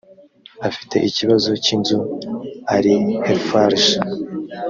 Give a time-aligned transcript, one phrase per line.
[0.67, 1.99] afite ikibazo cy inzu
[2.75, 3.81] arihefarg